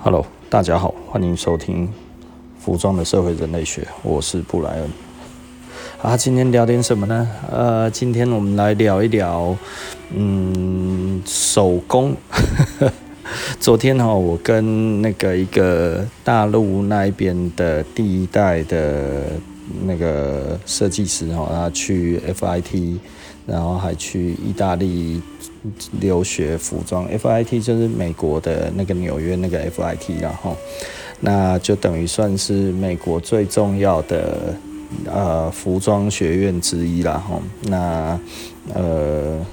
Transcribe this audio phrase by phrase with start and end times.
[0.00, 1.86] Hello，大家好，欢迎收听
[2.60, 4.90] 《服装的社会人类学》，我是布莱恩。
[6.00, 7.28] 啊，今天聊点什么呢？
[7.50, 9.56] 呃，今天我们来聊一聊，
[10.14, 12.14] 嗯，手工。
[13.58, 19.24] 昨天哈，我跟那个一个大陆那一边的第一代的
[19.84, 22.98] 那个设计师哈，他去 FIT，
[23.48, 25.20] 然后还去意大利。
[26.00, 30.56] 留学服装，FIT 就是美国的那个纽约那个 FIT，然后
[31.20, 34.54] 那就等于算是美国最重要的
[35.04, 38.18] 呃服装学院之一啦，吼，那
[38.72, 39.44] 呃。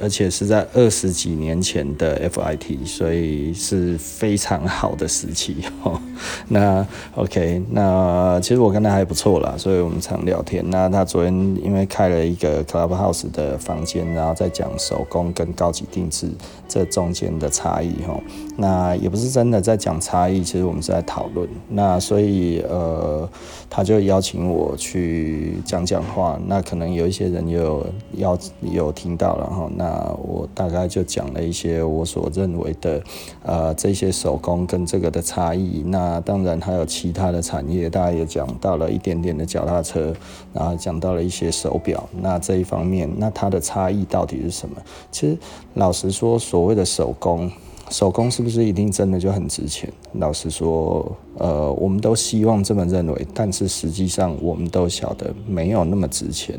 [0.00, 6.00] 而且是在二十几年前的 FIT，所以是非常好的时期哦。
[6.48, 10.64] 那 OK，那其实我跟他还不错啦，所以我们常聊天。
[10.70, 16.28] 那他昨天因为开了一个 Clubhouse 的房间，然后在讲手工跟高级定制
[16.74, 18.20] 这中间的差异哈。
[18.56, 21.48] 那也不是真的在讲差异，其实我们是在讨论。
[21.68, 23.28] 那所以呃，
[23.70, 26.36] 他就邀请我去讲讲话。
[26.46, 29.70] 那可能有一些人有要有听到了哈。
[29.76, 29.86] 那
[30.20, 33.02] 我大概就讲了一些我所认为的，
[33.44, 35.84] 呃，这些手工跟这个的差异。
[35.86, 40.12] 那当然还有其他的产业，大家也讲到了一点点的脚踏车，
[40.52, 42.08] 然后讲到了一些手表。
[42.20, 44.76] 那这一方面，那它的差异到底是什么？
[45.10, 45.36] 其实
[45.74, 47.50] 老实说，所所谓的手工，
[47.90, 49.92] 手工是不是一定真的就很值钱？
[50.14, 56.58] 老实说，呃，我们都希望这么认为，但是实际上我们都晓得没有那么值钱。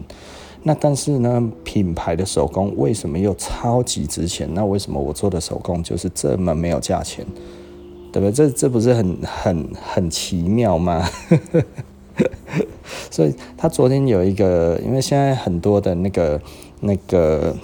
[0.61, 4.47] 那但是呢，品牌的手工为什么又超级值钱？
[4.53, 7.25] 那为什么我做的手工就是这么没有价钱？
[8.13, 8.31] 对不对？
[8.31, 11.03] 这这不是很很很奇妙吗？
[13.09, 16.39] 所以他昨天有一个，因为现在很多的那个
[16.79, 17.55] 那个。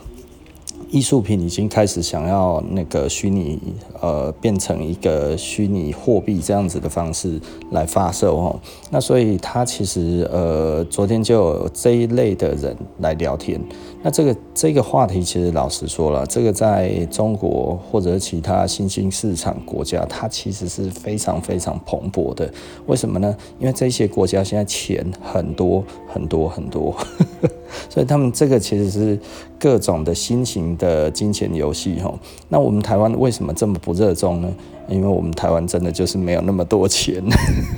[0.92, 3.58] 艺术品已经开始想要那个虚拟，
[4.02, 7.40] 呃，变成一个虚拟货币这样子的方式
[7.72, 8.60] 来发售哦。
[8.90, 13.60] 那所以他其实呃，昨天就有这一类的人来聊天。
[14.04, 22.52] 那这个这个话题其实老实说了，这个在中国或者其他新兴市场国家，它其实是非常非常蓬勃的。
[22.88, 23.34] 为什么呢？
[23.60, 26.96] 因为这些国家现在钱很多很多很多，
[27.90, 29.20] 所以他们这个其实是
[29.60, 32.14] 各种的新型的金钱游戏哈。
[32.50, 34.54] 那我们台湾为什么这么不热衷呢？
[34.92, 37.24] 因为我们台湾真的就是没有那么多钱，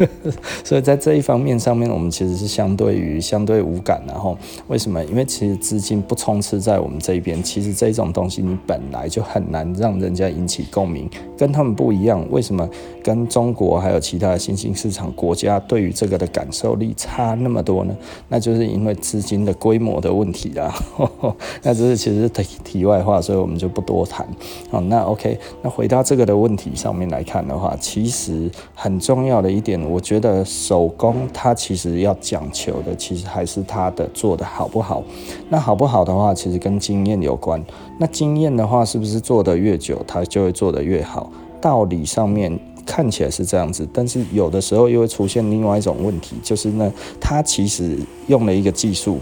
[0.63, 4.01] 所以在这一方面上面，我们其实是相对于相对无感。
[4.07, 4.37] 然后
[4.67, 5.03] 为什么？
[5.05, 12.25] 因为其实资金不充斥在我们这边，其实这种东西你本来就很难让人家引起共鸣，跟他们不一样。
[12.31, 12.67] 为什么？
[13.03, 17.93] 跟中国还有其他的新兴市场国家对于这个的感受力差那么多呢？
[18.29, 20.73] 那就是因为资金的规模的问题啦。
[21.61, 24.25] 那这是其实是题题外话，所以我们就不多谈。
[24.71, 27.02] 好，那 OK，那回到这个的问题上面。
[27.09, 35.03] 来看的话，其实很重要的一点，我觉得手工它其实要讲求的，其实还是它的做的好不好。
[35.49, 37.63] 那好不好的话，其实跟经验有关。
[37.99, 41.31] 那经验的话，是不是做得越久，它就会做得越好？
[41.61, 47.97] 道理上面看起来是这样子，但是有的时候又会出现另外一种问题，就是呢，它其实
[48.27, 49.17] 用了一个技术。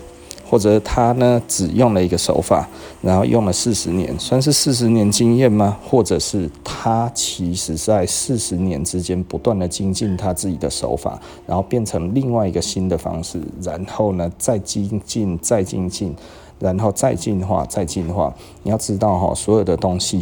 [0.52, 2.68] 或者他呢，只用了一个手法，
[3.02, 5.78] 然后用了四十年，算是四十年经验吗？
[5.82, 11.18] 或者是他其实在四十年之间不断的精进他自己的手法，
[11.48, 16.14] 然后变成另外一个新的方式，然后呢再精进、再精进，
[16.60, 18.36] 然后再进化、再进化。
[18.64, 20.20] 你要知道哈，所有的东西。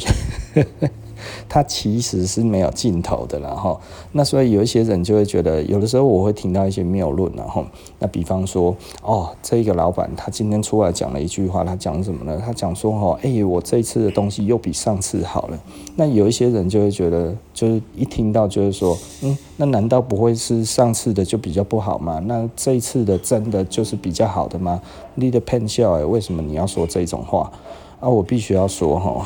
[1.47, 3.79] 它其实是没有尽头的，然后
[4.11, 7.65] 那所以有一些人就会觉得，有的时候我会听到一些谬论，然后
[7.99, 12.41] 那比方说，哦，这个老板他今天出来讲了一句话，他讲什么呢？
[12.43, 15.59] 他讲说，哦，哎，我这次的东西又比上次好了。
[15.95, 22.21] 那有一些人就会觉得，就是一听到就是说，嗯，那难道不会是上次的就比较不好吗？
[22.25, 24.81] 那这一次的真的就是比较好的吗？
[25.15, 27.51] 你的骗笑哎，为什么你要说这种话？
[27.99, 29.25] 啊，我必须要说哈。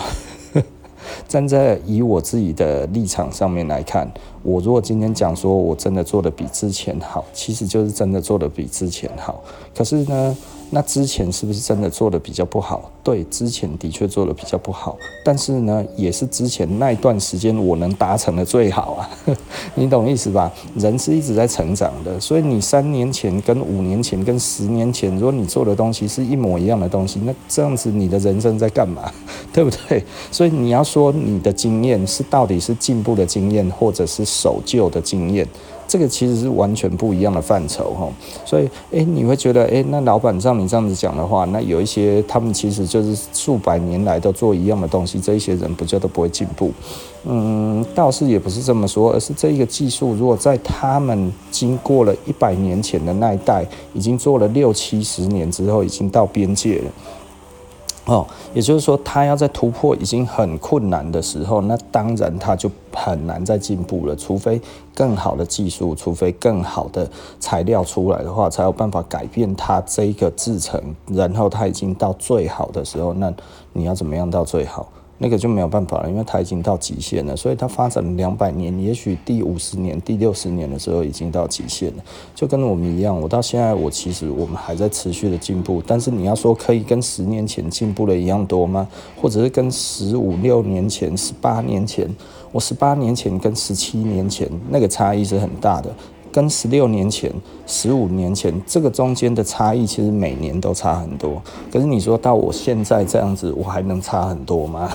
[1.27, 4.11] 站在以我自己的立场上面来看，
[4.43, 9.41] 我如果今天讲说我真的做的比之前好，其实就是真的做的比之前好。
[9.75, 10.37] 可是呢，
[10.69, 12.91] 那之前是不是真的做的比较不好？
[13.03, 19.09] 对，之前的确做的比较不好，但是呢，也是之前那一段时间我能达成的最好啊，
[19.75, 20.51] 你懂意思吧？
[20.75, 29.11] 人是一直在成长的，所以你三年前跟五年前跟十年前，如果你做的东西是一模一样的东西，那这样子你的人生在干嘛？
[29.51, 30.03] 对不对？
[30.31, 35.47] 所以你要说你的经验是到底是进步的经验，或者是守旧的经验。
[35.85, 38.09] 这个其实是完全不一样的范畴哈，
[38.45, 46.71] 所以诶，你会觉得诶，那老板照你这样子讲的话，那有一些他们其实就是数百年来都做一样的东西，这一些人不就都不会进步？
[47.25, 53.63] 嗯，倒是也不是这么说，而是这一个技术如果在他们经过了一百年前的那一代，
[53.93, 56.91] 已经做了六七十年之后，已经到边界了。
[58.05, 64.13] 哦，也就是说，他要在突破已经很困难的时候，那当然他就很难再进步了。
[64.13, 64.61] 除非
[64.93, 67.09] 更好的技术，除非更好的
[67.39, 70.77] 材料出来的话，才有办法改变它这个制成。
[71.07, 73.33] 然后它已经到最好的时候，那
[73.71, 74.89] 你要怎么样到最好？
[75.23, 82.03] 那个就没有办法了，因为它已经到极限了，所以它发展了两百年，也许第五十年、第六十年的时候已经到极限了，
[82.35, 83.17] 就跟我们一样。
[83.17, 88.85] 我到现在，我其实我们还在持续的进步，但是你要说可以跟十年前进步的一样多吗？
[89.21, 92.05] 或者是跟十五六年前、十八年前，
[92.51, 95.89] 我十八年前跟十七年前那个差异是很大的。
[96.33, 97.31] 跟十六年前、
[97.67, 101.39] 十五年前这个中间的差异，其实每年都差很多。
[101.71, 104.91] 可是你说到我现在这样子，我还能差很多吗？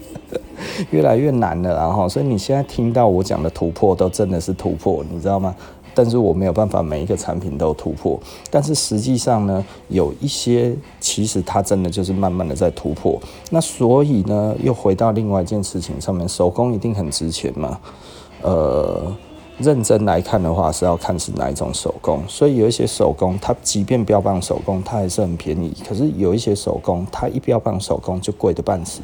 [0.90, 5.54] 越来越难了，然后，所以你现在听到我讲的突破，都真的是突破，你知道吗？
[5.94, 8.18] 但是我没有办法每一个产品都突破。
[8.50, 13.18] 但是实际上呢，有一些其实它真的就是慢慢的在突破。
[13.50, 17.78] 那所以呢，又回到另外一件事情上面，手工一定很值钱嘛？
[18.42, 19.16] 呃。
[19.58, 22.22] 认真来看的话，是要看是哪一种手工。
[22.28, 25.74] 所以有一些手工，它即便标榜手工，它还是很便宜。
[25.88, 29.00] 可是有一些手工，它一标榜手工就贵的半死。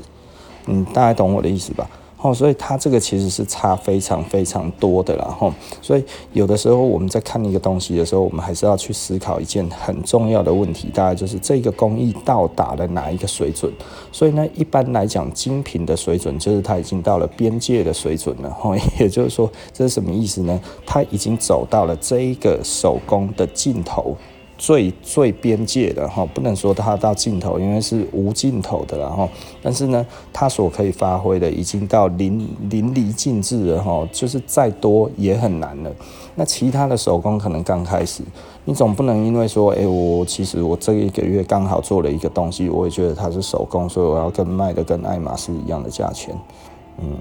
[0.66, 1.88] 嗯，大家懂我的意思吧？
[2.22, 5.52] 哦，所以它这个其实是差非常非常多的啦，吼。
[5.80, 13.72] 所以有的时候我们在看一个东西的时候，我们还是要去思考一件很重要的问题，大概就是这个工艺到达了哪一个水准。
[14.12, 18.76] 所以呢，一般来讲，精品的水准就是它已经到了边界的水准了，吼。
[19.00, 20.60] 也就是说，这是什么意思呢？
[20.86, 24.16] 它已经走到了这一个手工的尽头。
[24.62, 29.28] 最最边界的哈，不能说它到尽头，因为是无尽头的了哈。
[29.60, 35.90] 但是呢，它所可以发挥的已经到淋淋漓尽致了哈，就是再多也很难了。
[36.36, 38.22] 那其他的手工可能刚开始，
[38.64, 46.32] 你总不能因为说，哎、我其实我这一个月刚好做了一个东西，我也觉得它是手工，所以我要跟卖的跟爱马仕一样的价钱。
[47.00, 47.16] 嗯，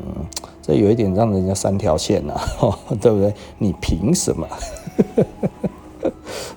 [0.61, 2.39] 这有一点让人家三条线呐，
[3.01, 3.33] 对不对？
[3.57, 4.47] 你凭什么？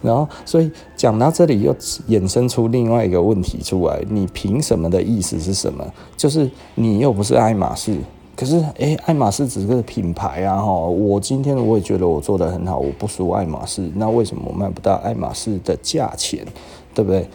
[0.05, 1.75] 然后，所以讲到这里又
[2.09, 5.83] 衍生出另外一个问题出来：你凭什么的意思是什么？
[6.15, 7.97] 就是你又不是爱马仕，
[8.37, 10.61] 可是诶，爱马仕只是个品牌啊！
[10.61, 16.45] 哈，我今天我也觉得我做得很好，我不输爱马仕，那为什么我卖不到爱马仕的价钱？
[16.95, 17.27] 对不对？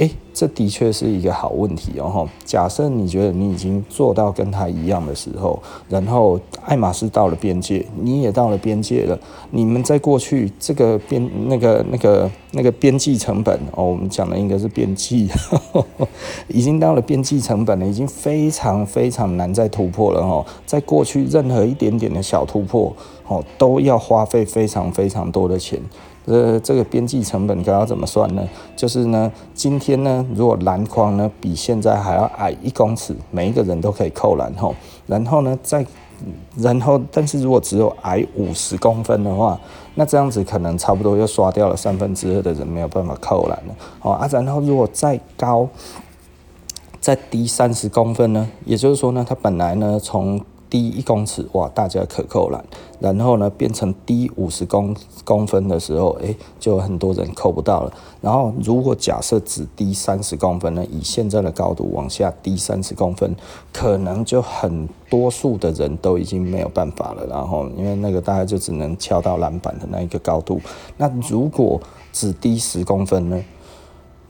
[0.00, 2.26] 诶，这的确是一个好问题哦。
[2.46, 9.18] 假设你觉得你已经做到跟他一样的时候，然后爱马仕到了边界，你也到了边界了。
[9.50, 15.28] 你们在过去这个边那个那个那个边际成本哦，我们讲的应该是边际，
[16.48, 20.46] 已经到了边际成本了，已经非常非常难再突破了哦。
[20.64, 22.90] 在过去任何一点点的小突破
[23.28, 25.78] 哦，都要花费非常非常多的钱。
[26.30, 28.48] 呃，这个边际成本该要怎么算呢？
[28.76, 34.72] 就是呢，今天呢，如果篮筐呢比现在还要矮一公尺，每一个人都可以扣篮吼。
[35.08, 35.84] 然后呢，再
[36.56, 39.58] 然后，但是如果只有矮五十公分的话，
[39.96, 43.74] 那这样子可能差不多又刷掉了三分之二的人没有办法扣篮了。
[44.02, 45.68] 哦啊，然后如果再高
[47.00, 50.40] 再低三十公分呢，也就是说呢，它本来呢从
[50.70, 52.64] 低一公尺哇，大家可扣篮，
[53.00, 57.92] 然后呢变成低五十公公分的时候，诶，就很多人扣不到了。
[58.20, 63.34] 然后如果假设只低三十公分呢，以现在的高度往下低三十公分，
[63.72, 67.26] 可能就很多数的人都已经没有办法了。
[67.26, 70.60] 然后因为那个大概就只能敲到篮板的那一个高度。
[70.96, 71.80] 那如果
[72.12, 73.42] 只低十公分呢？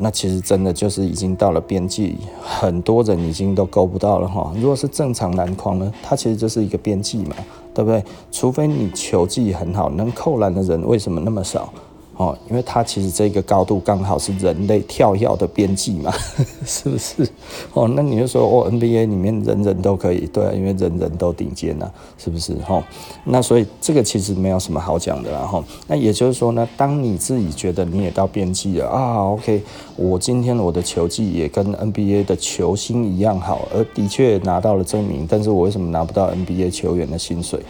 [0.02, 4.50] 那其实真的就是已经到了边际，很多人已经都够不到了哈。
[4.56, 7.36] 如果是正常篮筐呢，它其实就是一个边际嘛，
[7.74, 8.02] 对不对？
[8.32, 11.70] 除非你球技很好，能扣篮的人为什么那么少？
[12.20, 16.12] 哦，因为它其实这个高度刚好是人类跳跃的边际嘛，
[16.66, 17.26] 是不是？
[17.72, 22.52] 哦，那你就说哦，NBA 里面人人都可以，对啊，因为人人都顶尖呐，是不是？
[22.68, 22.84] 哦，
[23.24, 25.64] 那所以这个其实没有什么好讲的啦，哈。
[25.86, 29.62] 那也就是说呢，当你自己觉得你也到边际了啊，OK，
[29.96, 37.60] 我今天我的球技也跟 NBA 的球星一样好，而的确拿到了证明，但是我为什么拿不到 NBA 球员的薪水？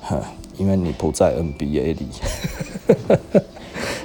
[0.00, 0.18] 哈，
[0.56, 2.06] 因为你不在 NBA 里。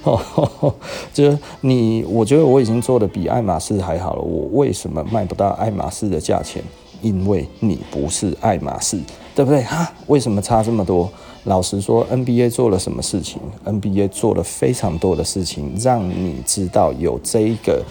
[0.04, 0.74] 哦，
[1.14, 4.22] 就是你，我觉得我已经做的比爱马仕还好了。
[4.22, 6.64] 我为什么卖不到爱马仕的价钱？
[7.02, 8.98] 因为你不是爱马仕，
[9.36, 9.62] 对不对？
[9.62, 11.10] 哈，为什么差这么多？
[11.44, 17.84] 老实说，NBA 做了什么事情？NBA 做了非常多的事情，让你知道有这一个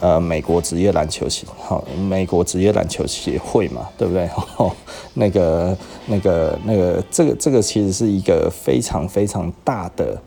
[0.00, 4.28] 呃美国职业篮球协，好，美国职业篮球协会嘛，对不对？
[4.58, 4.70] 哦，
[5.14, 10.20] 那个、那个、那个，这个、这个其实是一个非常非常大的。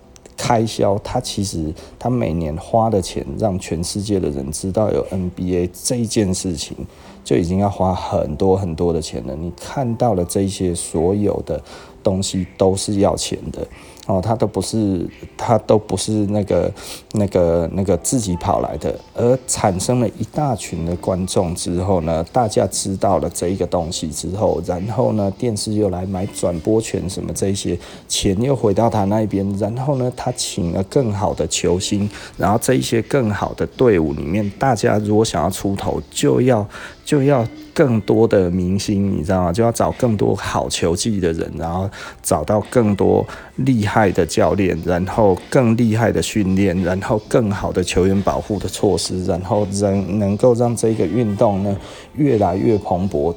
[0.52, 6.76] 开销，他其实他每年花的钱，让全世界的人知道有 NBA 这件事情，
[7.24, 9.34] 就已经要花很多很多的钱了。
[9.34, 11.64] 你看到了这些所有的
[12.04, 13.66] 东西，都是要钱的。
[14.12, 16.70] 哦，他都不是，他都不是那个、
[17.14, 36.68] 那个、那个自己跑来的，而产生了一大群的观众之后呢，大家知道了这一个东西之后，然后呢，电视又来买转播权什么这些，钱又回到他那边，然后呢，他请了更好的球星，然后这一些更好的队伍里面，大家如果想要出头，就要。
[37.04, 39.52] 就要更多的明星，你知道吗？
[39.52, 41.90] 就要找更多好球技的人，然后
[42.22, 43.26] 找到更多
[43.58, 51.78] 厉害的教练，然后更厉害的训练，然后更好的球员保护的措施，然后能能够让这个运动呢
[52.16, 53.34] 越来越蓬勃。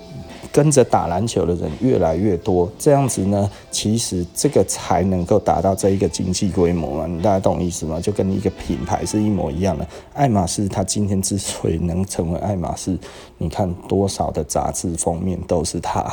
[0.54, 8.00] 跟着打篮球的人越来越多，这样子呢，其实这个才能够达到这一个经济规模嘛，你大家懂意思吗？
[8.00, 9.84] 就跟一个品牌是一模一样的。
[10.12, 12.96] 爱马仕它今天之所以能成为爱马仕，
[13.36, 16.08] 你看多少的杂志封面都是它。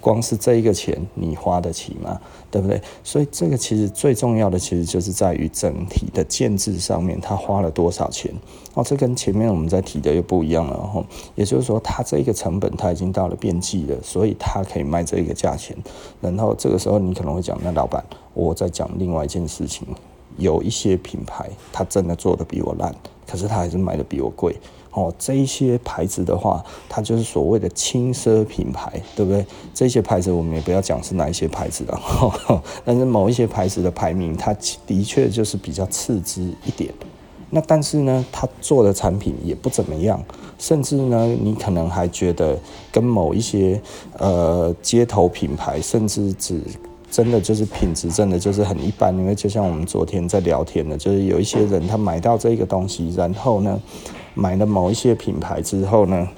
[0.00, 2.20] 光是这一个钱，你花得起吗？
[2.50, 2.80] 对不对？
[3.02, 8.32] 所以这个其实最重要的，其实就是在于整体的建制上面，他花了多少钱
[8.74, 8.84] 哦。
[8.84, 11.04] 这跟前面我们在提的又不一样了哈。
[11.34, 15.76] 也就是说，他这个成本他已经到了边际了，所以他可以卖这个价钱。
[16.20, 18.04] 然后这个时候你可能会讲，那老板，
[18.34, 19.86] 我在讲另外一件事情，
[20.36, 22.94] 有一些品牌他真的做得比我烂，
[23.26, 24.56] 可是他还是卖得比我贵。
[24.94, 29.44] 哦，这一些牌子的话，它就是所谓的轻奢品牌，对不对？
[29.74, 32.00] 这些牌子我们也不要讲是哪一些牌子的，
[32.84, 34.54] 但是某一些牌子的排名，它
[34.86, 36.94] 的确就是比较次之一点。
[37.50, 40.22] 那但是呢，它做的产品也不怎么样，
[40.58, 42.56] 甚至呢，你可能还觉得
[42.92, 43.80] 跟某一些
[44.18, 46.60] 呃街头品牌，甚至只
[47.10, 49.12] 真的就是品质真的就是很一般。
[49.16, 53.80] 因为就像我们昨天在聊天的，就是有一些人他买到这个东西，然后呢。
[54.34, 56.28] 买了某一些品牌之后呢，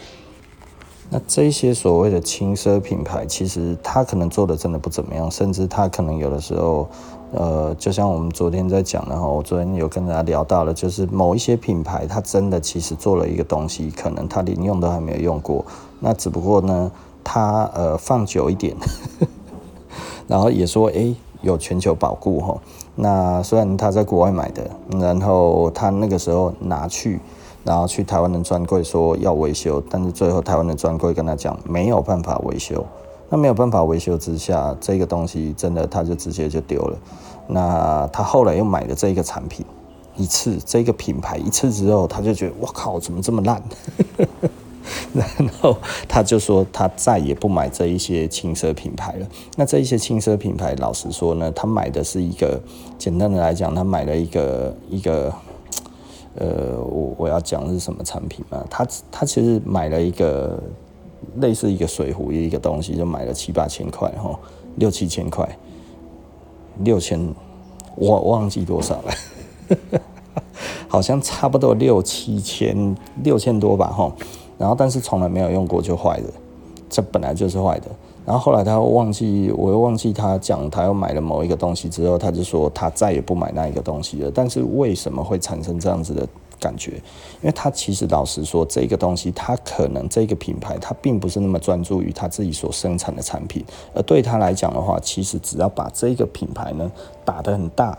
[1.10, 6.88] 那这些所谓的轻奢品牌，其实他可能做的真的不怎么样，甚至他可能有的时候，
[7.32, 15.64] 呃，就像我们昨天在讲的哈，我昨天有跟大家聊到了，就是某一些品牌，他真的其实做了一个东西，可能他连用都还没有用过，
[16.00, 16.92] 那只不过呢，
[17.24, 18.76] 他呃放久一点，
[20.28, 22.60] 然后也说诶有全球保固哈，
[22.94, 24.68] 那虽然他在国外买的，
[25.00, 27.20] 然后他那个时候拿去。
[27.66, 32.86] 然后去台湾的专柜说要维修，但是最后台湾的专柜跟他讲没有办法维修。
[33.28, 36.96] 那没有办法维修之下，这个东西真的他就直接就丢了。
[37.48, 39.66] 那他后来又买了这个产品
[40.14, 43.60] 一次，这个品牌一次之后，他就觉得我靠，怎么这么烂？
[45.12, 45.26] 然
[45.60, 45.76] 后
[46.08, 49.26] 他就说他再也不买这一些轻奢品牌了。
[49.56, 52.60] 那这一些轻奢品牌，老实说呢，他买的是一个
[52.96, 55.34] 简单的来讲，他买了一个一个。
[56.38, 58.62] 呃，我我要讲的是什么产品嘛？
[58.68, 60.62] 他他其实买了一个
[61.36, 64.38] 类似一个水壶一个东西，就买了七八千块哈，
[64.76, 65.58] 六七千块，
[66.80, 67.34] 六千，
[67.94, 70.00] 我忘记多少了，
[70.88, 74.12] 好像差不多六七千，六千多吧哈。
[74.58, 76.30] 然后但是从来没有用过就坏了，
[76.88, 77.86] 这本来就是坏的。
[78.26, 84.30] 然后后来他又忘记，我又忘记他讲，他又买了某一个东西之后，他就说他再也不买那一个东西了。
[84.34, 86.26] 但是为什么会产生这样子的
[86.58, 86.94] 感觉？
[87.40, 93.64] 因为他其实老实说，这个东西他可能这个品牌他并不是那么专注于他自己所生产的产品，
[93.94, 96.90] 而对他来讲的话，其实只要把这个品牌呢
[97.24, 97.96] 打得很大，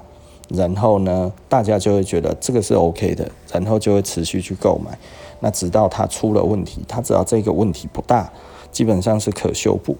[0.50, 4.98] 然后呢大家就会觉得这个是 OK 的，然后就会持续去购买。
[5.40, 8.30] 那直到他出了问题，他只要这个问题不大。
[8.78, 9.98] 基本上是可修补，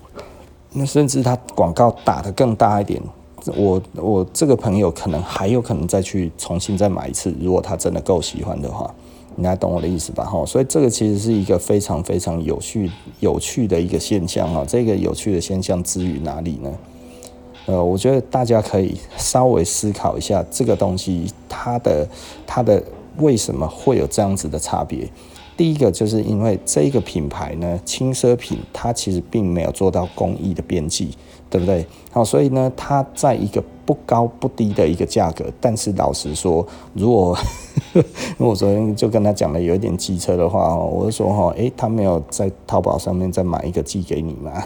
[0.74, 3.02] 那甚至他广告打得更大一点，
[3.56, 8.94] 我我这个朋友可能还有可能再去重新再买一次，如果他真的够喜欢的话，
[9.36, 10.24] 你来懂我的意思吧？
[10.24, 14.64] 哈，所以这个其实是一个非常非常有趣有趣的一个现象哈。
[14.68, 16.72] 这个有趣的现象之于哪里呢？
[17.66, 22.08] 呃，我觉得大家可以稍微思考一下这个东西，它的
[22.46, 22.84] 它的
[23.18, 25.10] 为什么会有这样子的差别？
[25.58, 31.10] 第一个就是因为这个品牌呢，轻奢品，它其实并没有做到工艺的边际，
[31.50, 31.84] 对不对？
[32.12, 35.46] 好，所以呢，它在一个不高不低的一个价格。
[35.60, 37.36] 但是老实说，如果
[38.38, 44.64] 如果昨天就跟他讲了有一点机车的话哦，我就说哈，诶，他没有在淘宝上面再买一个寄给你吗？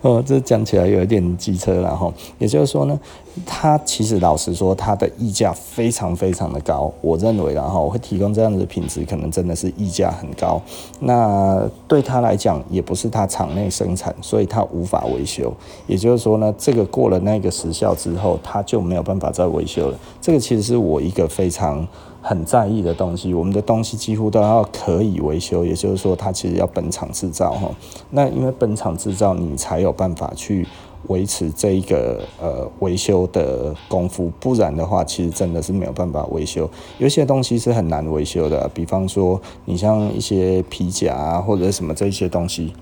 [0.00, 2.12] 哦，这讲起来有一点机车了哈。
[2.38, 2.98] 也就是说呢，
[3.44, 6.92] 它其实老实说，它的溢价非常非常的高。
[7.00, 10.60] 我认为，然后会提供这样子的品质，可能真的是溢价很高。
[11.00, 15.52] 那对他来讲，也不是他厂内生产，所以他无法维修。
[15.86, 19.98] 也就是说呢，这个过了那个时效之后，他就没有办法再维修了。
[20.20, 21.86] 这个其实是我一个非常。
[22.28, 27.70] 很在意的东西，我们的东西几乎都要可以维修，也就是说，它其实要本厂制造哈。
[28.10, 30.66] 那因为本厂制造，你才有办法去
[31.06, 36.68] 维持这一个呃维修的功夫，不然的话，其实真的是没有办法维修。
[36.98, 42.74] 有些东西是很难维修的，比方说你像一些皮夹啊，或者什么这些东西，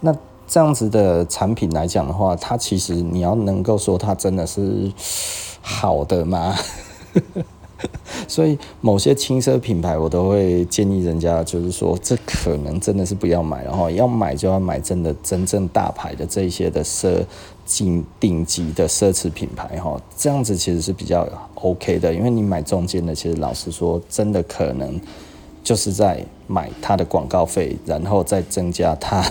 [0.00, 0.16] 那
[0.46, 4.90] 这样子的产品来讲的话，它其实你要能够说它真的是
[5.60, 6.54] 好的吗？
[8.26, 17.24] 所以某些轻奢品牌，我都会建议人家，就是说，这可能真的是不要买，然后要买就要买真的真正大牌的这些的奢
[17.66, 25.00] 顶顶级的奢侈品牌哈，这样子其实是比较 OK 的，因为你买中间的，其实老实说，真的可能
[25.62, 29.22] 就是在买它的广告费，然后再增加它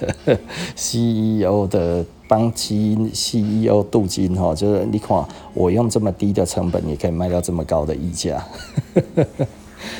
[0.00, 0.38] 的
[0.74, 2.04] CEO 的。
[2.32, 5.22] 帮其 CEO 镀金哈，就是你看
[5.52, 8.42] 我用这么低的成本也可以卖到这么高的溢价，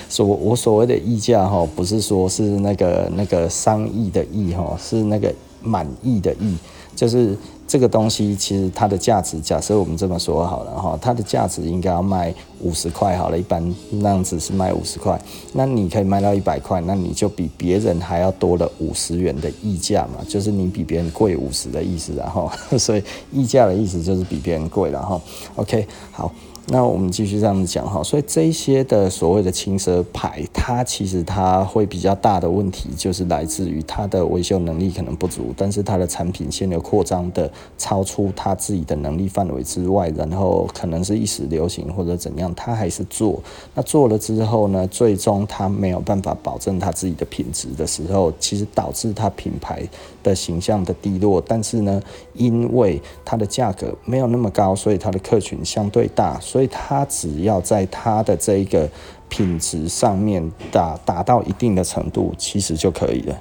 [0.08, 6.56] 所我所谓的溢价哈，不是说是那个那个商议的议哈，是那个满意的意，
[6.96, 7.36] 就是。
[7.72, 15.18] 这个东西其实它的价值，假设我们这么说好了哈，它的价值应该要卖五十块好了，一般那样子是卖五十块，
[15.54, 23.02] 那你可以卖到一百块，那你就比别人还要多了五十元的溢价嘛，就是你比别人贵五十的意思，然 后所以
[23.32, 25.18] 溢价的意思就是比别人贵了哈。
[25.56, 26.30] OK，好。
[26.68, 43.42] 那我们继续这样子讲哈，所以这些的所谓的轻奢牌，它其实它会比较大的问题，就是来自于它的维修能力可能不足，但是它的产品线的扩张的超出它自己的能力范围之外，然后可能是一时流行或者怎样，它还是做。
[43.74, 49.82] 那做了之后呢，最终它没有办法保证它自己的品质的时候，其实导致它品牌
[50.22, 51.42] 的形象的低落。
[51.44, 52.00] 但是呢，
[52.34, 56.38] 因为它的价格没有那么高，所以它的客群相对大。
[56.52, 58.86] 所以它只要在它的这一个
[59.30, 63.34] 品质上面达达到一定的程度，其实就可以了。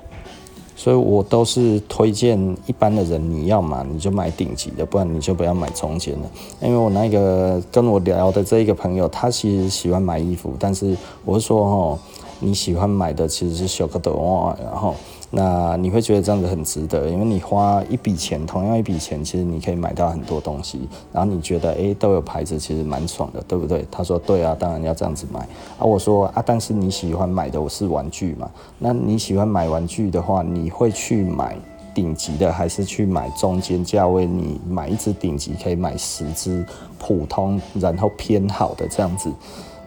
[0.78, 6.30] 所以我都是推荐一般的人，你要嘛你就买顶级的，不然你就不要买中间的。
[6.62, 10.96] 因为我那个跟我聊的这一个朋友，他其实喜欢买衣服，但是
[11.26, 12.00] 我是说齁，
[12.40, 14.96] 你喜欢买的其实是小个的哇，然后。
[15.34, 23.88] 那你会觉得这样子很值得，因为你花一笔钱，同样一笔钱，其实你可以买到很多东西，然后你觉得诶、都有牌子，其实蛮爽的，对不对？
[23.90, 25.40] 他说对啊，当然要这样子买
[25.80, 25.86] 啊。
[25.86, 28.52] 我说啊，但是你喜欢买的我是玩具嘛？
[28.78, 31.56] 那你喜欢买玩具的话，你会去买
[31.96, 34.26] 顶级的，还是去买中间价位？
[34.26, 36.66] 你买一只顶级可以买十只
[37.00, 39.32] 普通，然后偏好的这样子。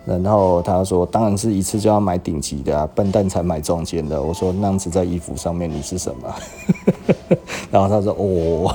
[0.06, 6.34] 然后他说：“当然是一次就要买顶级的啊，笨蛋才买中间的。”我说：“那样子在衣服上面你是什么？”
[7.70, 8.74] 然后他说：“哦，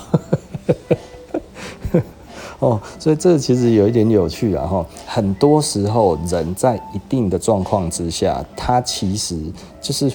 [2.60, 4.66] 哦，所以这其实有一点有趣啊。
[4.66, 9.40] 哈，很多时候人在一定的状况之下，他其实
[9.82, 10.12] 就是。”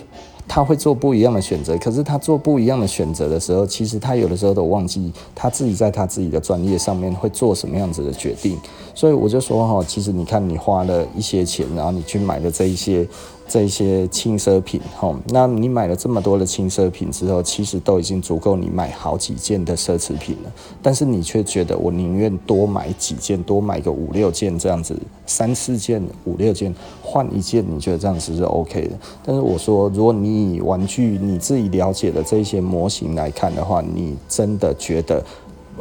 [0.47, 8.59] 他会做不一样的选择，可是他做不一样的选择的时候，其实他有的时候都忘记他自己在他自己的专业上面会做什么样子的决定。
[8.95, 13.07] 所以我就说哈，其实你看你花了一些钱，然后你去买了这一些。
[13.47, 20.53] 这些轻奢品，吼，那你买了这么多的轻奢品之后，其实都已经足够你买好几件的奢侈品了。
[20.83, 28.99] 但是你却觉得我宁愿多买几件，多买个五六件这样子，三四件、五六件换一件，你觉得这样子是 OK 的？
[29.25, 35.23] 但是我说，如果你以玩具你自己了解的这些模型来看的话，你真的觉得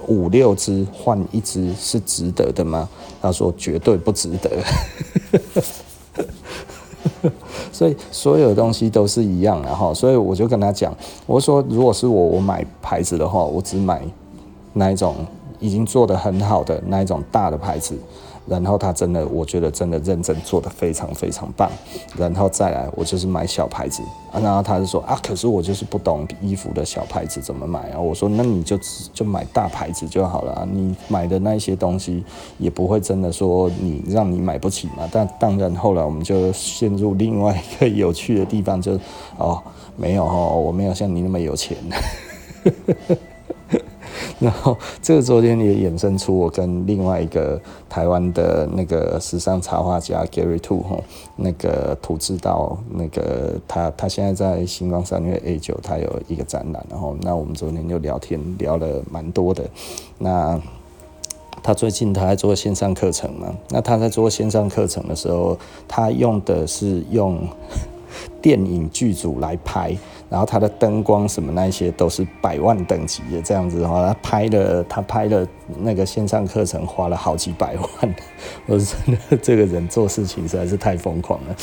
[0.08, 2.88] 五六只换一只是值得的吗？
[3.22, 4.52] 他说绝对不值得。
[7.72, 10.94] 所以所有东西都是一样的哈，所以我就跟他讲，
[11.26, 14.02] 我说如果是我，我买牌子的话，我只买
[14.74, 15.16] 那一种
[15.60, 17.98] 已经做得很好的那一种大的牌子。
[18.46, 21.72] 然后他真的，我觉得真的认真做得非常非常棒。
[22.18, 24.02] 然后再来，我就是买小牌子
[24.32, 24.40] 啊。
[24.40, 28.00] 然后他就说啊，可是我就是不懂衣服的小牌子怎么买啊。
[28.00, 28.78] 我说那你就
[29.14, 30.68] 就买大牌子就好了。
[30.72, 32.24] 你买的那些东西
[32.58, 35.08] 也不会真的说你让你买不起嘛。
[35.12, 39.00] 但当然后来我们就陷入另外一个有趣的地方，就
[39.38, 39.62] 哦
[39.96, 41.78] 没有哦，我没有像你那么有钱。
[44.44, 50.98] 然后这个昨天也衍生出我跟另外一个台湾的那个时尚插画家 Gary Two 哈，
[51.38, 59.64] 那个图知道那个他他现在在星光三月 A 九，他有一个展览，然后那我们昨天就聊天聊了蛮多的。
[60.20, 60.60] 那
[61.62, 63.56] 他最近他在做线上课程嘛？
[63.70, 67.40] 那他在做线上课程的时候，他用的是用
[68.44, 69.96] 电影剧组来拍。
[70.34, 78.16] 然后他的灯光什么那些都是百万等级的这样子的话，他拍了他拍了那个线上课程花了好几百万，
[78.66, 81.56] 我说真的这个人做事情实在是太疯狂了。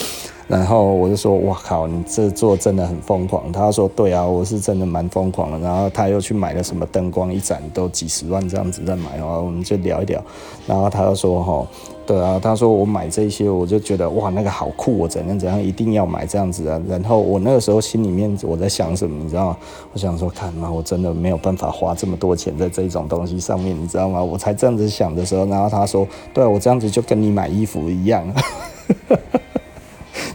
[0.51, 3.53] 然后我就说哇靠，你这做真的很疯狂。
[3.53, 5.59] 他说对啊，我是真的蛮疯狂的。
[5.61, 10.21] 然后他又去买了什么灯光，一盏都几十万这样子在买，然后我们就聊一聊。
[10.67, 11.67] 然后他又说哈。
[12.07, 16.81] 对啊，他说我买这些，我就觉得哇，那个好酷，我怎样怎样，一定要买这样子啊。
[16.89, 19.57] 然后我那个时候心里面我在想什么，你知道吗？
[19.93, 24.21] 我想说，看嘛，我真的没有办法花这么多钱在这种东西上面，你知道吗？
[24.21, 28.27] 我才这样子想的时候，然后他说，对啊，我这样子就跟你买衣服一样。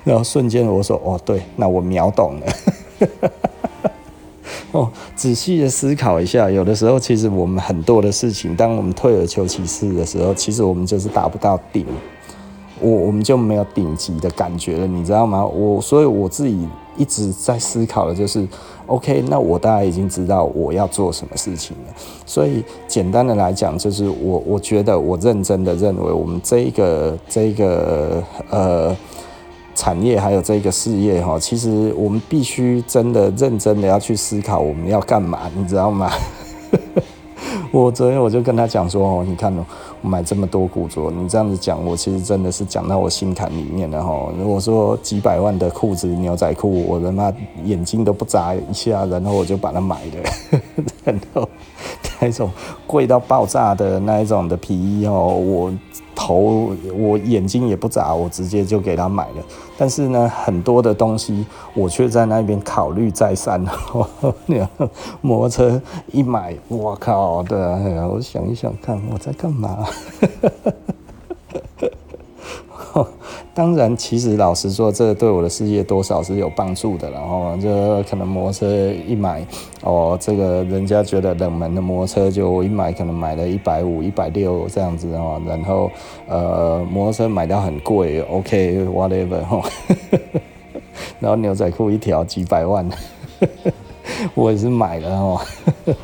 [0.05, 2.45] 然后瞬间我说，哦，对，那我秒懂了。
[4.71, 11.85] 哦，仔细的思考一下，有的时候其实我们很多的事情，当我们退而求其次的时候，其实我们就是达不到顶，
[12.79, 15.45] 我我们就没有顶级的感觉了，你知道吗？
[15.45, 18.47] 我所以我自己一直在思考的就是
[18.87, 21.93] ，OK，那我大概已经知道我要做什么事情了。
[22.25, 28.95] 所以简单的来讲，就是我我觉得我认真的认为，我们这一个这一个呃。
[29.75, 36.09] 产业还有这个事业哈，其实我们必须真的认真的要去思考我们要干嘛，你知道吗？
[37.71, 39.53] 我昨天我就跟他讲说哦，你看，
[40.01, 44.31] 我买这么多古着，你这样子讲，我其实真的是讲到我心坎里面了哈。
[44.39, 47.33] 如果说几百万的裤子、牛仔裤，我他妈
[47.65, 50.61] 眼睛都不眨一下，然后我就把它买了，
[51.03, 51.49] 然后
[52.21, 52.49] 那种
[52.87, 55.73] 贵到爆炸的那一种的皮衣哦，我。
[56.17, 59.43] 头我眼睛也不眨，我直接就给他买了。
[59.77, 63.61] 但是呢，很多的东西我却在那边考虑再三。
[64.45, 64.65] 那
[65.19, 65.81] 摩托车
[66.13, 67.43] 一买，我靠！
[67.43, 69.85] 的，我想一想看我在干嘛。
[73.55, 77.09] 当然，其实老实说，这对我的事业多少是有帮助的。
[77.09, 79.47] 然后就可能摩托车一买，
[79.81, 85.41] 哦，这个人家觉得冷门的摩托车，就一买可能买了一百五、一百六这样子哦。
[85.47, 85.89] 然后
[86.27, 89.63] 呃，摩托车买到很贵，OK，whatever，哦。
[91.21, 92.85] 然后牛仔裤一条几百万，
[94.35, 95.39] 我也是买了哦。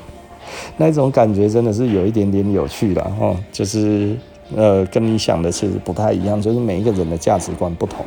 [0.78, 4.16] 那种感觉真的是有一点点有趣了哦，就是。
[4.56, 8.06] 呃，跟你想的其实不太一样，就是每一个人的价值观不同，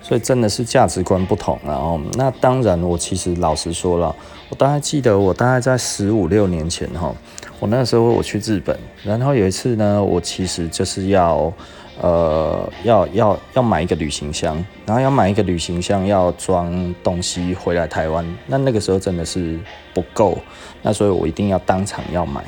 [0.00, 1.58] 所以真的是价值观不同。
[1.66, 4.14] 然后，那当然，我其实老实说了，
[4.48, 7.12] 我大概记得，我大概在十五六年前哈，
[7.58, 11.52] 我那时候我去日本，然后有一次呢，我其实就是要，
[12.00, 19.58] 呃，要要要买一个旅行箱，然后要买一个旅行箱要装东西回来台湾，那那个时候真的是
[19.92, 20.38] 不够，
[20.82, 22.44] 那所以我一定要当场要买。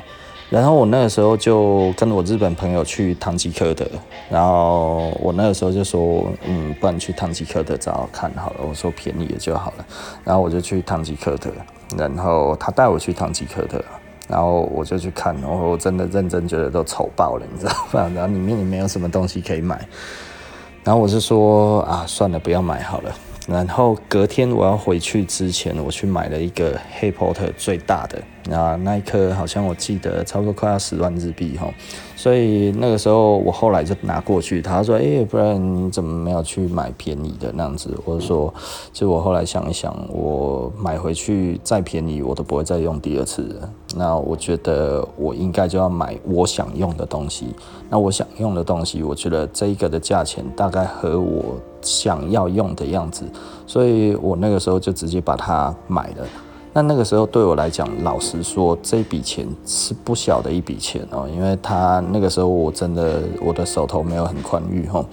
[0.50, 3.86] 然后我那个时候就跟我日本朋友去唐吉诃德，
[4.28, 8.56] 然后我那个时候就说，嗯，不然去唐吉诃德找看好了。
[8.68, 9.86] 我说便宜的就好了，
[10.24, 11.52] 然后我就去唐吉诃德，
[11.96, 13.80] 然后他带我去唐吉诃德，
[14.26, 18.10] 然后我就去看，然后我真的认真觉得都丑爆了，你知道吧？
[18.12, 19.80] 然后里面也没有什么东西可以买，
[20.82, 23.14] 然后我就说啊，算了，不要买好了。
[23.46, 28.20] 然后隔天我要回去之前，我去买了一个 Harry Potter 最大的。
[28.44, 31.68] 那那一颗好像我记得差不多快要十万日币哈，
[32.16, 38.52] 所以那个时候我后来就拿过去，他说：“哎，不然你怎么没有去买便宜的那样子？”我说
[38.92, 43.70] ：“其实我后来想一想，我买回去再便宜，我都不会再用第二次了。
[43.94, 47.48] 那我觉得我应该就要买我想用的东西。
[47.90, 53.24] 那我想用的东西，我觉得这一个的价钱大概和我想要用的样子，
[53.66, 56.26] 所以我那个时候就直接把它买了。”
[56.72, 65.04] 那那个时候对我来讲，老实说，这笔钱是不小的一笔钱哦，因为他那个时候我真的我的手头没有很宽裕哈，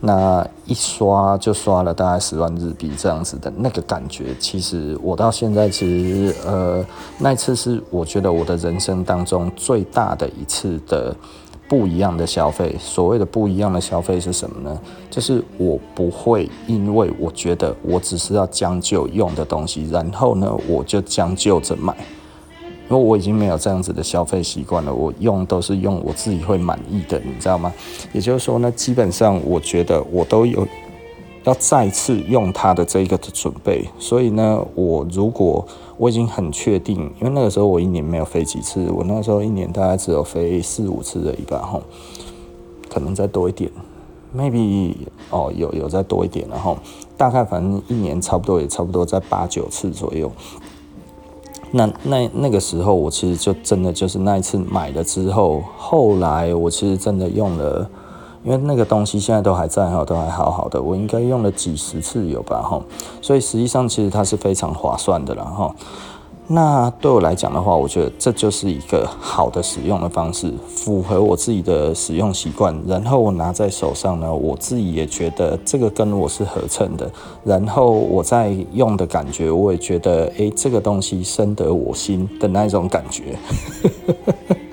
[0.00, 6.84] 那一刷就刷了大概十万日币这样子的那个感觉，其实我到现在其实呃，
[7.18, 11.14] 那次是我觉得我的人生当中最大的一次的。
[11.70, 14.80] 不一样的消费，所谓的不一样的消费是什么呢？
[15.08, 21.96] 就是我不会因为我觉得我只是要将就用的东西，然后呢，我就将就着买，
[22.88, 24.92] 因为我已经没有这样子的消费习惯了。
[24.92, 27.72] 我用都是用我自己会满意的，你知道吗？
[28.12, 30.66] 也就是说呢，基本上我觉得我都有
[31.44, 33.88] 要再次用它的这一个的准备。
[33.98, 41.82] 所以呢，我如果我已经很确定，因为那个时候我一年没有飞几次，我那时候一年大概只有飞四五次而已吧，吼，
[42.88, 43.70] 可能再多一点
[44.36, 44.94] ，maybe
[45.30, 46.76] 哦，有有再多一点，然后
[47.16, 50.30] 大概反正一年差不多也差不多在八九次左右。
[51.72, 57.88] 那那那个时候，我其实就真的就是那一次买了之后，后来我其实真的用了，
[58.42, 62.82] 因为那个东西现在都还在哈，都还好好的，我应该用了几十次有吧哈，
[63.20, 65.74] 所以实际上其实它是非常划算的了哈。
[66.52, 72.76] 那对我来讲的话，我觉得这就是一个好的使用的方式，符合我自己的使用习惯。
[72.88, 77.08] 然后我拿在手上呢，我自己也觉得这个跟我是合衬的。
[77.44, 83.38] 然后我在用的感觉，我也觉得，诶，这个东西深得我心的那种感觉。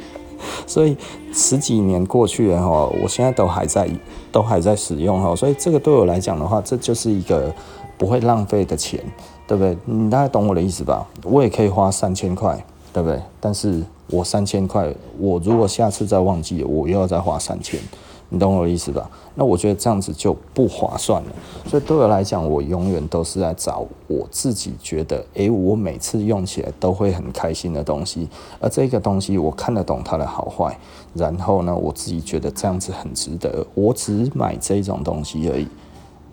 [0.67, 0.95] 所以
[1.33, 3.89] 十几年过去了哈，我现在都还在，
[4.31, 5.35] 都还在使用哈。
[5.35, 7.51] 所以这个对我来讲的话，这就是一个
[7.97, 9.03] 不会浪费的钱。
[9.47, 9.77] 对不对？
[9.85, 11.07] 你大概懂我的意思吧？
[11.23, 13.17] 我也可以花三千块，对不对？
[13.39, 17.79] 但是我三千块，我如果下次再忘记，我又要再花三千，
[18.29, 19.09] 你懂我的意思吧？
[19.35, 21.31] 那我觉得这样子就不划算了。
[21.65, 28.27] 所以对我来讲，我永远都是在找我自己觉得，诶，我每次用起来都会很开心的东西。
[28.59, 30.77] 而这个东西，我看得懂它的好坏，
[31.13, 33.65] 然后呢，我自己觉得这样子很值得。
[33.73, 35.67] 我只买这种东西而已。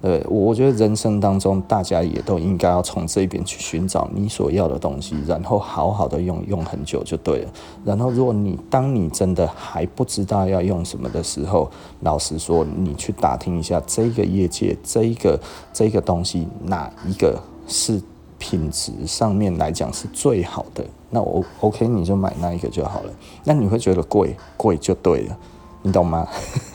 [0.05, 7.51] 对，我觉得人生当中，大家也都应该要从这边去寻找你所要的东西，然后好好的用，用很久就对了。
[7.87, 15.40] 然后，如果你当你真的还不知道要用什么的时候，老实说，你去打听一下这个业界，这个
[15.73, 17.99] 这个东西哪一个是
[18.37, 23.11] 品质上面来讲是最好的，那我 OK，你就买那一个就好了。
[23.43, 25.38] 那你会觉得贵，贵就对了。
[25.87, 26.27] 你懂吗？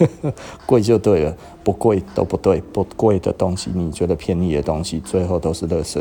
[0.67, 2.61] 贵就对了，不贵都不对。
[2.71, 5.99] 不贵的东西，你觉得便宜的东西，最后都是垃圾，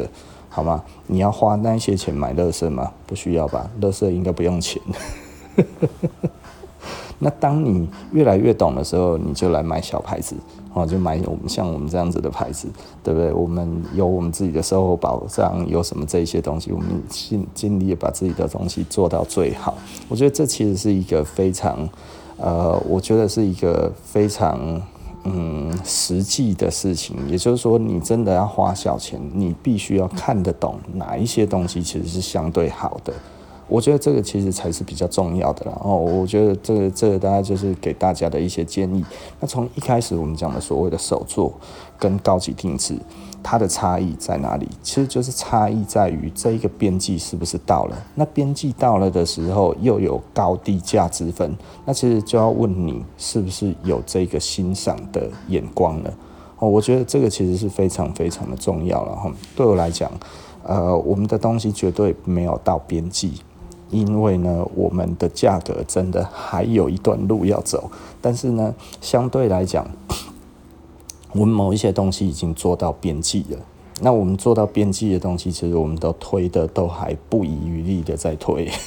[0.51, 0.85] 好吗？
[1.07, 2.93] 你要花那些钱买垃圾吗？
[3.07, 4.83] 不需要吧，垃圾应该不用钱。
[7.19, 10.37] 那当你越来越懂的时候，你就来买小牌子，
[10.75, 12.69] 哦，就买我们像我们这样子的牌子，
[13.03, 13.33] 对不对？
[13.33, 19.79] 我们有我们自己的售后保障，有什么这些东西，我们尽尽力把自己的东西做到最好。
[20.09, 21.89] 我觉得这其实是一个非常。
[22.39, 24.81] 呃，我觉得是一个非常
[25.25, 33.13] 嗯实际的事情，也就是说，你真的要花小钱，你必须要看得懂哪一些东西其实是相对好的。
[33.67, 35.79] 我觉得这个其实才是比较重要的啦。
[35.83, 39.05] 哦，我觉得这个这个大概就是给大家的一些建议。
[39.41, 41.53] 那从一开始我们讲的所谓的手作
[41.99, 42.97] 跟高级定制，
[43.43, 44.69] 它的差异在哪里？
[44.83, 47.97] 其实就是差异在于这一个边际是不是到了。
[48.15, 51.57] 那边际到了的时候，又有高低价之分。
[51.85, 56.13] 那其实就要问你是不是有这个欣赏的眼光了。
[56.59, 59.33] 哦，我觉得这个其实是非常非常的重要了哈。
[59.55, 60.11] 对我来讲，
[60.65, 63.35] 呃，我们的东西绝对没有到边际。
[63.91, 69.87] 因为呢，我们的价格真的还有一段路要走，但是呢，相对来讲，
[71.33, 73.59] 我们某一些东西已经做到边际了。
[74.01, 78.71] 那我们做到边际的东西，其实我们都推的都还不遗余力的在推。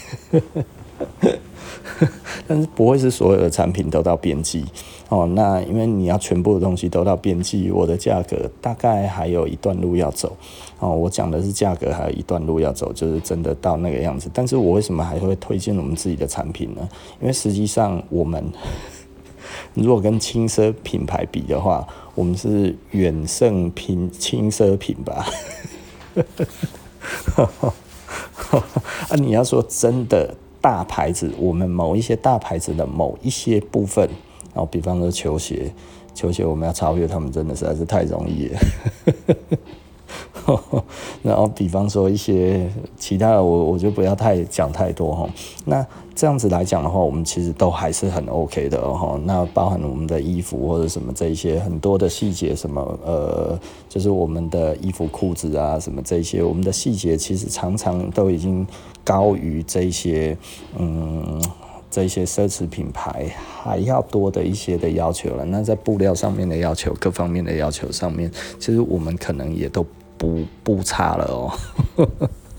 [2.47, 4.63] 但是不会是所有的产品都到边际
[5.09, 5.27] 哦。
[5.35, 10.35] 那因为你要全部的东西都到边际，我的价格大概还有一段路要走
[10.79, 10.95] 哦。
[10.95, 14.29] 我讲的是价格还有一段路要走，就是真的到那个样子。
[14.33, 16.87] 但是我为什么还会推荐我们自己的产品呢？
[17.19, 18.43] 因为实际上我们
[19.73, 25.25] 如果跟轻奢品牌比的话，我们是远胜品轻奢品吧。
[29.09, 30.35] 啊，你要说真的。
[30.63, 34.07] 大牌子，我们某一些大牌子的某一些部分，
[34.53, 35.73] 然后比方说球鞋，
[36.13, 38.59] 球鞋我们要超越他们，真的实在是太容易了。
[41.23, 45.27] 然后比方说一些其他的，我我就不要太讲太多哈。
[45.65, 49.19] 那这样子来讲的话，我们其实都还是很 OK 的哈。
[49.23, 58.65] 那包含我们的衣服或者什么这一些很多的细节，什么呃，就是我们的衣服裤子啊什么这一些，我们的细节其实常常都已经
[59.03, 60.37] 高于这些
[60.77, 61.41] 嗯
[61.89, 63.29] 这些奢侈品牌
[63.63, 65.45] 还要多的一些的要求了。
[65.45, 69.85] 那在布料上面的要求，各方面的要求上面，其实我们可能也都。
[70.21, 72.07] 不不差了哦，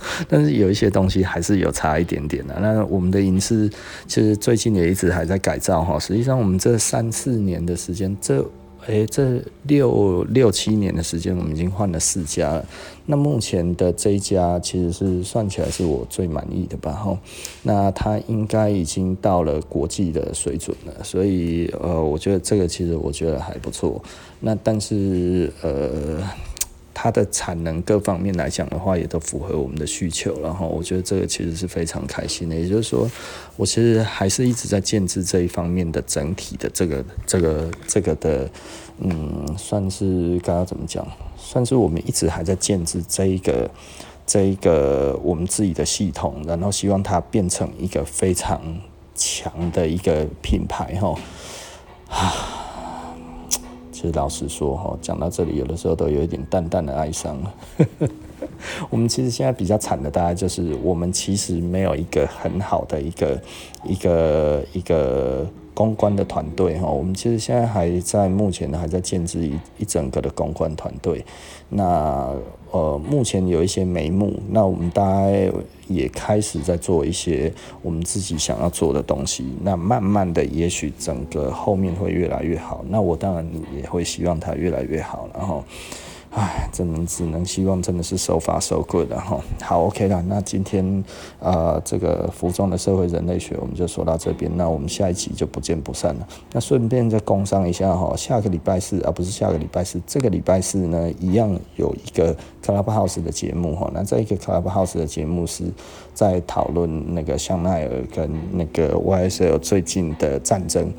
[0.28, 2.58] 但是有一些东西还是有差一点点的。
[2.60, 3.70] 那我们的银饰
[4.06, 5.98] 其实最近也一直还在改造哈。
[5.98, 8.42] 实际上，我们这三四年的时间，这
[8.86, 12.66] 哎、欸，这六六七年的时间，我们已经换了四家了。
[13.06, 16.92] 那目前的这一家其实是算起来是我最满意的吧？
[16.92, 17.16] 哈，
[17.62, 24.02] 那它应该已经到了国际的水准了，所以呃，我觉得这个其实我觉得还不错。
[24.40, 26.20] 那但是呃。
[27.02, 30.40] 它的产能各方面来讲的话，也都符合我们的需求。
[30.40, 32.54] 然后我觉得这个其实是非常开心的。
[32.54, 33.10] 也就是说，
[33.56, 38.48] 我其实还是一直在建制这一方面的整体的这个、这个、这个的，
[38.98, 41.04] 嗯，算是刚刚怎么讲？
[41.36, 43.68] 算是我们一直还在建制这一个、
[44.24, 48.62] 这一个我们自己的系统，然后希望它变成一个非常
[49.16, 50.96] 强的一个品牌。
[51.00, 51.18] 哈，
[52.10, 52.51] 啊。
[54.02, 57.38] 其实老实说，哈，讲到这里，有的时候都有一点淡淡的哀伤。
[58.90, 63.40] 我们其实现在比较惨的，大概就是我们其实没有一个很好的一个
[63.84, 66.88] 一个一个公关的团队，哈。
[66.88, 71.24] 我们其实现在还在目前还在建置一一整个的公关团队。
[71.68, 72.34] 那
[72.72, 75.48] 呃，目前有一些眉目，那我们大概
[75.88, 79.44] 也开始在做一些我们自己想要做的东西。
[79.62, 82.84] 那慢慢的，也许整个后面会越来越好。
[82.88, 85.64] 那我当然也会希望它越来越好，然后。
[86.34, 89.38] 唉，只能只能希望真的是 so far so good 的哈。
[89.60, 90.22] 好，OK 了。
[90.22, 91.04] 那今天
[91.38, 94.50] 呃，这个服装的社会人类学我们就说到这边。
[94.56, 96.26] 那我们下一集就不见不散了。
[96.52, 103.90] 那顺便再工商一下哈，下个礼拜四啊，不是下个礼拜四，这个礼拜四呢，一样有一个 Clubhouse 的节目哈。
[103.92, 105.64] 那这一个 Clubhouse 的节目是
[106.14, 110.90] 在讨论那个香奈儿跟那个 YSL 最近的战争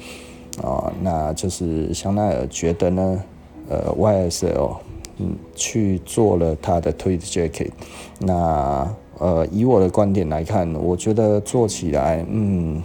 [0.62, 0.94] 啊。
[1.02, 3.24] 那就是香奈儿觉得呢，
[3.68, 4.76] 呃，YSL。
[5.18, 7.70] 嗯，去做了他的 Tweed Jacket，
[8.20, 12.82] 那呃，以我的观点来看，我觉得做起来，嗯，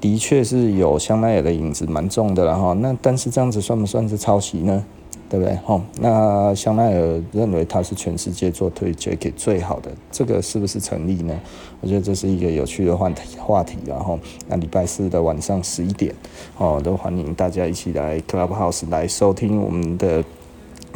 [0.00, 2.72] 的确是有香奈儿的影子蛮重的了哈。
[2.74, 4.84] 那但是这样子算不算是抄袭呢？
[5.28, 5.56] 对不对？
[5.64, 11.34] 哈，那香奈儿认为它是全世界做 Tweed Jacket 最好的，这个是不是成立呢？
[11.80, 13.76] 我觉得这是一个有趣的话题话题。
[13.84, 16.14] 然后，那礼拜四的晚上十一点，
[16.58, 20.24] 哦，都欢迎大家一起来 Clubhouse 来收听我们的。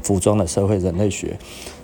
[0.03, 1.37] 服装的社会人类学，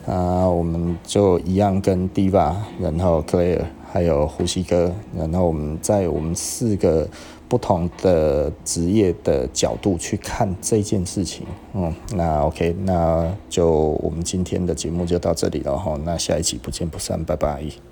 [0.06, 7.08] 啊，我们就一样跟 Diva，然后 Claire，还有呼吸哥，然后我们在我们四个
[7.48, 13.70] 不同的职业的角度去看这件事情，嗯，那 OK，那就
[14.02, 17.85] 我们今天的节目就到这里了哈，那下一期不见不散，拜拜。